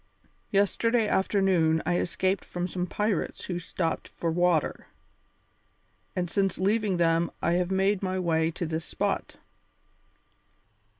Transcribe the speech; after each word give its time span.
Yesterday 0.49 1.07
afternoon 1.07 1.83
I 1.85 1.99
escaped 1.99 2.43
from 2.43 2.67
some 2.67 2.87
pirates 2.87 3.43
who 3.43 3.59
stopped 3.59 4.07
for 4.07 4.31
water, 4.31 4.87
and 6.15 6.27
since 6.27 6.57
leaving 6.57 6.97
them 6.97 7.29
I 7.39 7.51
have 7.51 7.69
made 7.69 8.01
my 8.01 8.17
way 8.17 8.49
to 8.49 8.65
this 8.65 8.83
spot." 8.83 9.35